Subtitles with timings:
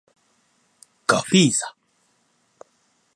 [1.05, 1.75] ガフィーザ